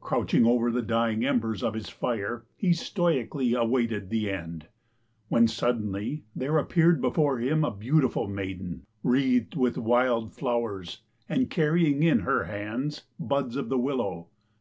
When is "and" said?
11.28-11.50